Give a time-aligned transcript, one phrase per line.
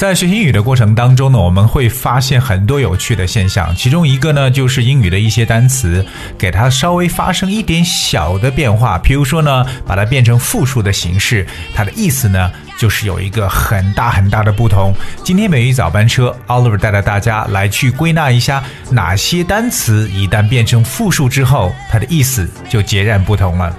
[0.00, 3.76] 在学英语的过程当中呢，我们会发现很多有趣的现象。
[3.76, 6.02] 其中一个呢，就是英语的一些单词，
[6.38, 8.96] 给它稍微发生一点小的变化。
[8.96, 14.94] 比如说呢，把它变成复数的形式，它的意思呢，就是有一个很大很大的不同。
[15.22, 23.76] 今天美语早班车，Oliver 带着大家来去归纳一下，哪些单词一旦变成复数之后，它的意思就截然不同了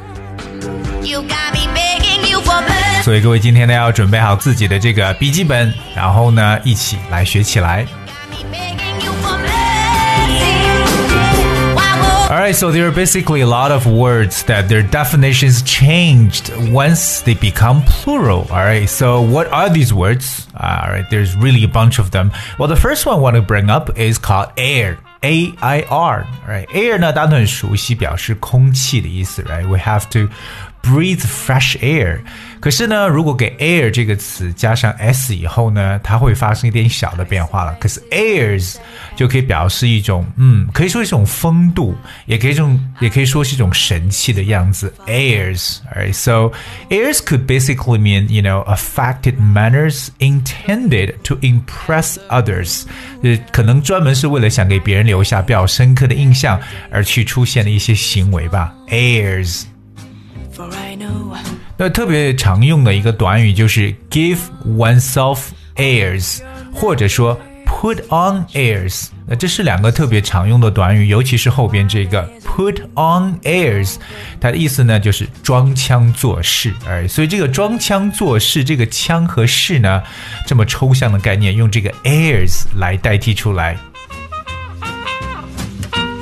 [1.04, 1.81] you got me。
[3.03, 7.87] 所以各位今天呢要准备好自己的这个笔记本，然后呢一起来学起来。
[12.29, 17.83] Alright, so there are basically a lot of words that their definitions changed once they become
[17.85, 18.47] plural.
[18.51, 20.49] Alright, so what are these words?
[20.55, 22.33] Alright, there's really a bunch of them.
[22.59, 24.99] Well, the first one I want to bring up is called air.
[25.23, 26.67] A I R, right?
[26.75, 29.67] Air 呢，大家都很熟悉，表示空气的意思，right?
[29.67, 30.29] We have to
[30.83, 32.21] breathe fresh air。
[32.59, 37.77] 可是呢，如果给 air 这个词加上 s 以后呢，它会发生一点小的变化了。
[37.79, 38.77] 可是 airs
[39.15, 44.93] 就可以表示一种，嗯，可以说是一种风度，也可以种，也可以说是一种神气的样子。
[45.07, 46.15] airs, alright?
[46.15, 46.53] So
[46.89, 52.85] airs could basically mean, you know, affected manners intended to impress others。
[53.23, 56.59] 呃，可能专门是为了想给别人留下比较深刻的印象
[56.91, 58.75] 而去出现的一些行为吧。
[58.89, 59.65] airs。
[61.78, 65.40] 那特别常用的一个短语就是 give oneself
[65.76, 66.40] airs，
[66.74, 69.08] 或者说 put on airs。
[69.26, 73.96] 那这是两个特别常用的短语，尤其是后边这个 put on airs，
[74.40, 76.74] 它的意思呢就是装腔作势。
[76.88, 80.04] 哎，所以这个装腔作势，这个腔和势呢，
[80.46, 83.78] 这么抽象的概念，用这个 airs 来代替出来。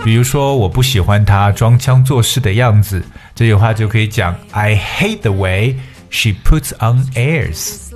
[0.02, 3.04] 比如说，我不喜欢他装腔作势的样子，
[3.39, 5.77] 这句话就可以讲 I hate the way
[6.11, 7.93] she puts on airs.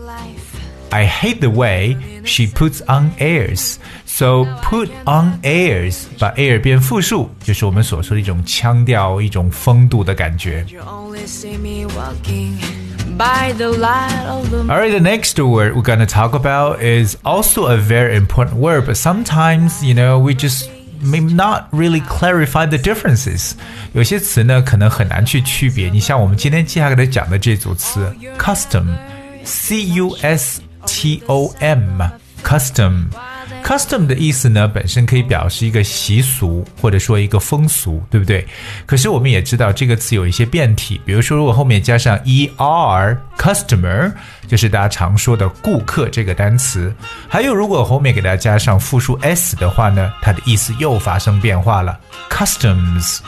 [0.91, 3.77] I hate the way she puts on airs.
[4.07, 10.65] So put on airs，把 air 变复数，就是我们所说的一种腔调、一种风度的感觉。
[13.19, 19.85] Alright, the next word we're gonna talk about is also a very important word, but sometimes,
[19.85, 20.71] you know, we just
[21.03, 23.53] may not really clarify the differences。
[23.93, 25.89] 有些词呢，可能很难去区别。
[25.89, 33.05] 你像我们今天接下来讲的这组词，custom，c u s t o m，custom。
[33.64, 38.46] Custom 的意思呢，本身可以表示一个习俗或者说一个风俗，对不对？
[38.86, 44.12] 可是我们也知道这个词有一些变体，比如说如果后面加上 er，customer
[44.48, 46.94] 就是大家常说的顾客这个单词。
[47.28, 51.98] 还有如果后面给大家加上复数 s 的话呢，它的意思又发生变化了
[52.30, 53.20] ，customs。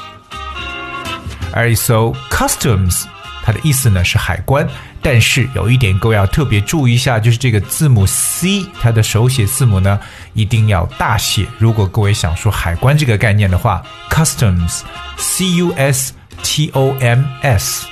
[1.54, 3.06] Alright, so customs
[3.46, 4.68] 它的意思呢是海关。
[5.02, 10.00] 但是有一点各位要特别注意一下，就是这个字母 C，它的手写字母呢
[10.34, 11.46] 一定要大写。
[11.60, 16.12] 如果各位想说海关这个概念的话，customs，c u s
[16.42, 17.86] t o m s。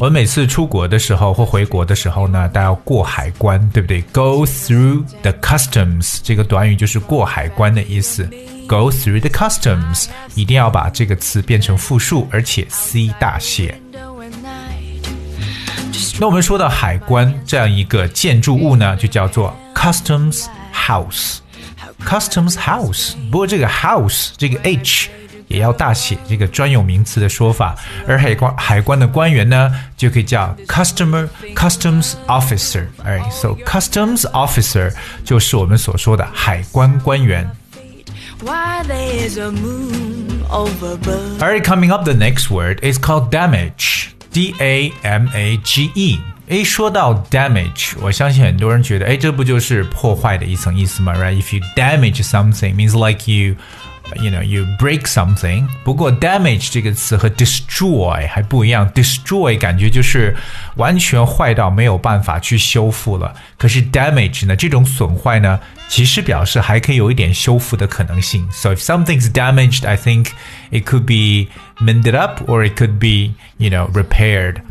[0.00, 8.28] 我们每次出国的时候或回国的时候呢，都要过海关，对不对？Go through the customs，这个短语就是过海关的意思。
[8.68, 13.80] Go through the customs，一定要把这个词变成复数，而且 C 大写。
[16.18, 21.36] 那我们说到海关这样一个建筑物呢，就叫做 customs house。
[22.04, 25.10] customs house，不过这个 house 这个 h
[25.46, 27.76] 也要大写，这个专有名词的说法。
[28.06, 32.86] 而海关海关的官员呢，就可以叫 customer customs officer。
[33.04, 34.92] 哎，so customs officer
[35.24, 37.48] 就是我们所说的海关官员。
[41.39, 44.09] Alright, coming up, the next word is called damage.
[44.31, 46.19] D A M A G E。
[46.47, 51.13] 诶，说到 damage，我相信很多人觉得，诶，这不就是破坏的一层意思吗？
[51.15, 53.55] Right？If you damage something, means like you
[54.17, 55.67] you know you break something。
[55.83, 60.35] 不过 damage 这个词和 destroy 还不一样，destroy 感觉就是
[60.75, 63.33] 完全坏到没有办法去修复了。
[63.57, 68.47] 可是 damage 呢，这种损坏呢，其实表示还可以有一点修复的可能性。
[68.51, 70.27] So if something's damaged, I think
[70.71, 71.49] it could be
[71.83, 74.61] mended up or it could be you know repaired.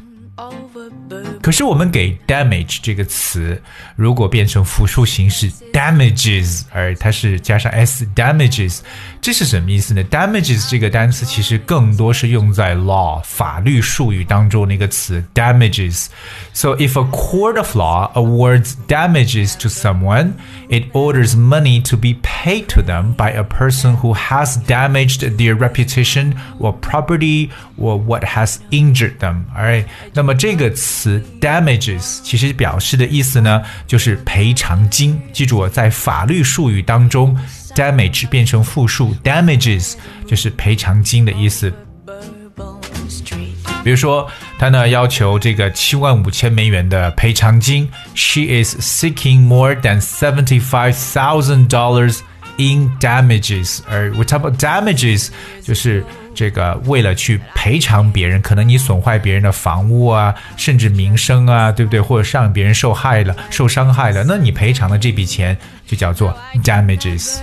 [1.43, 3.61] 可是我们给 damage 这个词，
[3.96, 8.81] 如果变成复数形式 damages，而它是加上 s damages，
[9.20, 10.05] 这是什么意思呢？
[10.05, 20.32] damages 这个单词其实更多是用在 law 法律术语当中那个词 damages。So if a court of law awards damages to someone,
[20.69, 25.56] it orders money to be paid to them by a person who has damaged their
[25.56, 29.44] reputation or property or what has injured them.
[29.56, 31.19] Alright，那么这个 词。
[31.42, 35.19] damages 其实表示的意思呢，就是赔偿金。
[35.33, 37.36] 记住，在法律术语当中
[37.74, 39.94] ，damage 变成复数，damages
[40.27, 41.74] 就是赔偿金的意思。
[43.83, 44.27] 比如说，
[44.57, 52.19] 他呢要求这个七万五千美元的赔偿金，She is seeking more than seventy-five thousand dollars
[52.57, 53.80] in damages。
[53.90, 55.30] 而 we talk about damages
[55.62, 56.04] 就是。
[56.38, 62.02] 这个为了去赔偿别人，可能你损坏别人的房屋啊，甚至名声啊，对不对？
[62.02, 65.57] 或者让别人受害了、受伤害了，那你赔偿的这笔钱
[65.88, 67.38] 就叫做 damages。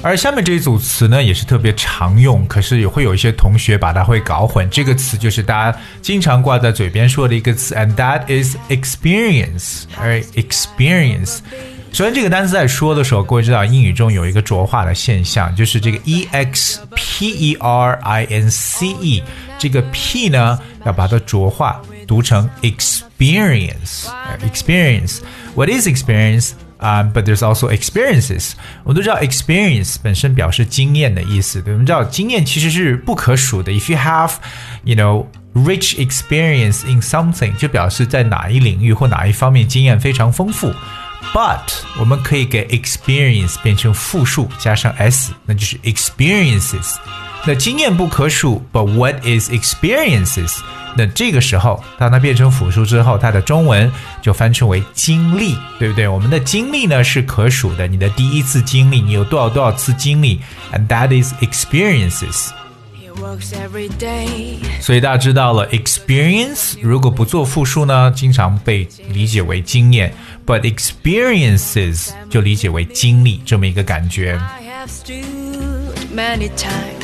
[0.00, 4.68] 而下面这一组词呢，也是特别常用，可是也会有一些同学把它会搞混。
[4.70, 11.38] 这个词就是大家经常挂在嘴边说的一个词，and that is experience，而 experience。
[11.92, 19.22] 首先，这个单词在说的时候，各位知道英语中有一个浊化的现象，就是这个 e x p e r i n c e，
[19.58, 24.06] 这个 p 呢要把它浊化，读成 experience。
[24.44, 25.18] experience。
[25.54, 26.52] What is experience?
[26.79, 28.51] Um, but there's also experiences。
[28.83, 33.71] 我们都知道 experience 本身表示经验的意思，对我们知道经验其实是不可数的。
[33.71, 34.33] If you have,
[34.83, 40.73] you know, rich experience in something，就表示在哪一领域或哪一方面经验非常丰富。
[41.33, 41.61] But
[41.97, 46.97] 我们可以给 experience 变成复数加上 s，那就是 experiences。
[47.45, 50.57] 那经验不可数，But what is experiences？
[50.98, 53.90] 那这个时候，当它变成复数之后，它的中文
[54.20, 56.08] 就翻成为经历，对不对？
[56.08, 60.40] 我们的经历呢是可数的，你的第一次经历，你有多少多少次经历
[60.72, 62.48] ，and that is experiences。
[64.80, 70.12] 所以大家知道了，experience 如果不做复数呢，经常被理解为经验
[70.44, 74.40] ，but experiences 就理解为经历这么一个感觉。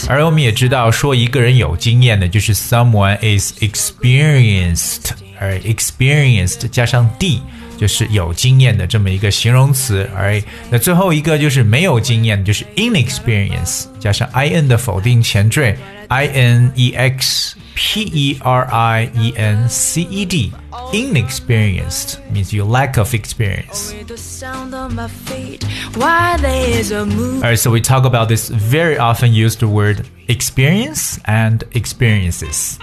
[0.08, 7.40] 而我们也知道，说一个人有经验的，就是 someone is experienced，而 experienced 加上 d。
[7.77, 15.77] 就是有经验的这么一个形容词，而那最后一个就是没有经验，就是 inexperience 加上 i n 的否定前缀
[16.09, 20.51] i n e x p e r i e n c e d
[20.91, 23.93] inexperienced means you lack of experience.
[27.41, 32.77] Alright, so we talk about this very often used word experience and experiences.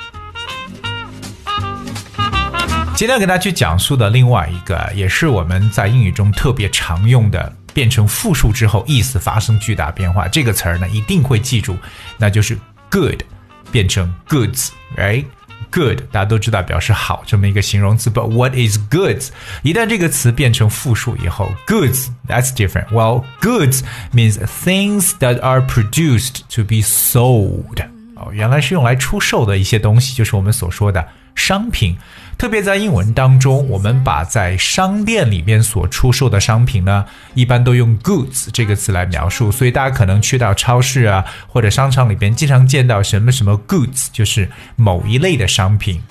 [3.01, 10.27] 今天给大家去讲述的另外一个，也是我们在英语中特别常用的，变成复数之后意思发生巨大变化。
[10.27, 11.75] 这个词儿呢，一定会记住，
[12.19, 12.55] 那就是
[12.91, 13.23] good
[13.71, 19.29] 变成 goods，right？good 大家都知道表示好这么一个形容词，but what is goods？
[19.63, 22.85] 一旦这个词变成复数以后，goods that's different.
[22.89, 23.81] Well, goods
[24.13, 27.83] means things that are produced to be sold.
[28.15, 31.97] 哦，原来是用来出售的一些东西，就是我们所说的商品。
[32.37, 39.51] 特别在英文当中，我们把在商店里面所出售的商品呢，一般都用 goods 这个词来描述。
[39.51, 46.01] 所以大家可能去到超市啊或者商场里边，经常见到什么什么 goods，就是某一类的商品。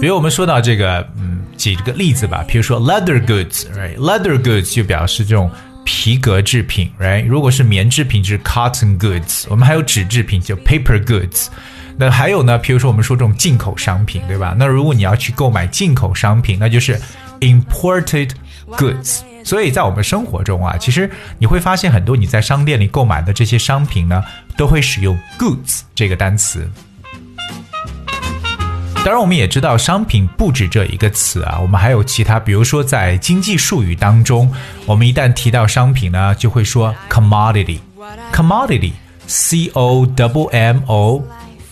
[0.00, 2.44] 比如我们说到这个，嗯，几个例子吧。
[2.48, 5.50] 比如说 leather goods，right？leather goods 就表示这种
[5.84, 7.26] 皮革制品，right？
[7.26, 9.44] 如果是棉制品，就是 cotton goods。
[9.50, 11.48] 我们还有纸制品，就 paper goods。
[11.96, 12.58] 那还有呢？
[12.58, 14.52] 比如说我们说这种进口商品，对吧？
[14.58, 17.00] 那如果你要去购买进口商品，那就是
[17.40, 18.30] imported
[18.72, 19.20] goods。
[19.44, 21.08] 所以在我们生活中啊，其实
[21.38, 24.24] 你会发现很多你在商店里购买的这些商品呢，
[24.56, 26.68] 都会使用 goods 这个单词。
[29.04, 34.50] 当然，我们也知道商品不止这一个词啊，我们还有其他，比如说在经济术语当中，
[34.86, 41.22] 我们一旦提到商品呢，就会说 commodity，commodity，c o w m o。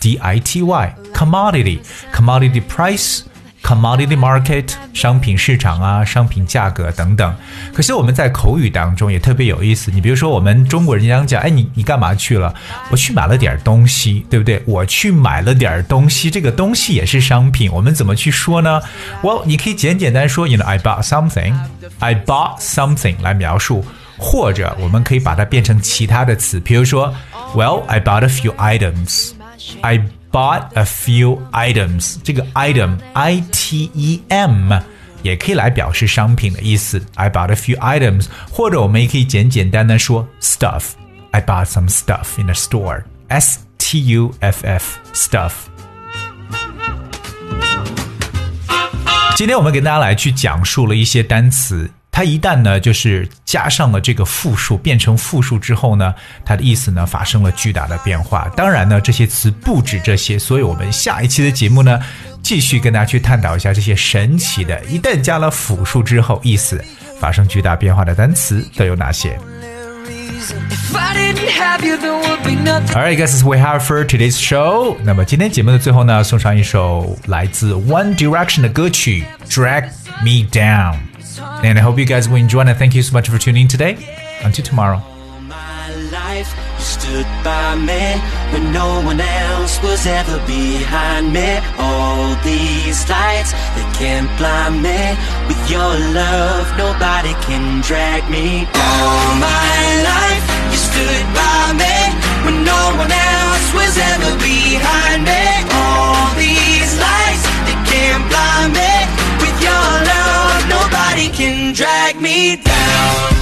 [0.03, 1.79] D I T Y commodity
[2.13, 3.21] commodity price
[3.63, 7.33] commodity market 商品市场啊，商品价格等等。
[7.73, 9.93] 可是我们在口语当中也特别有意思。
[9.93, 12.53] 你比如说，我们中国人讲讲，哎，你你干嘛去了？
[12.91, 14.61] 我去买了点东西，对不对？
[14.67, 17.71] 我去买了点东西，这个东西也是商品。
[17.71, 18.83] 我们怎么去说呢
[19.23, 23.85] ？Well，你可以简简单说，you know I bought something，I bought something 来描述，
[24.19, 27.15] 或者我们可以把它变成其他的词，比如说
[27.55, 29.35] ，Well，I bought a few items。
[29.82, 30.00] I
[30.32, 32.18] bought a few items。
[32.24, 34.74] 这个 item I T E M
[35.24, 37.02] 也可以来表示商品的意思。
[37.16, 43.04] I bought a few items，或者我们也可以简简单单说 stuff。I bought some stuff in a store.
[43.28, 45.54] S T U F F stuff。
[49.36, 51.92] 今天我们给大家来去讲述了一些单词。
[52.15, 56.15] 它一旦呢，就是加上了这个复数，变成复数之后呢，
[56.45, 58.53] 它的意思呢发生了巨大的变化。
[58.55, 61.99] 当然呢，这些词不止这些，所以我们下一期的节目呢，
[62.43, 66.85] 继续跟大家去探讨一下这些神奇的，一旦加了复数之后，意思
[67.19, 69.39] 发生巨大变化的单词都有哪些
[72.93, 74.97] ？Alright, guys, we have for today's show.
[75.03, 79.85] 那么今天节目的最后呢，送上一首来自 One Direction 的歌曲《Drag
[80.23, 80.93] Me Down》。
[81.39, 83.95] And I hope you guys will enjoy and thank you so much for tuning in today.
[84.43, 85.03] Until tomorrow.
[86.79, 88.19] stood by me
[88.53, 91.61] when no one else was ever behind me.
[91.79, 95.01] All these lights, they can't blind me.
[95.49, 98.67] With your love, nobody can drag me.
[98.75, 101.97] All my life, you stood by me
[102.45, 105.45] when no one else was ever behind me.
[105.71, 109.02] All these lights, they can't blind me.
[111.15, 113.42] Nobody can drag me down.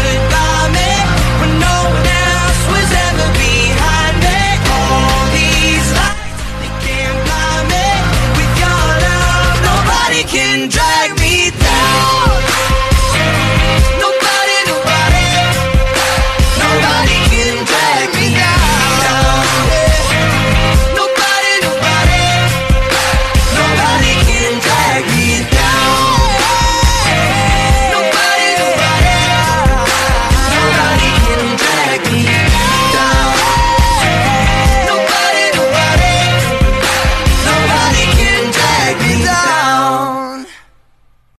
[0.00, 0.47] good.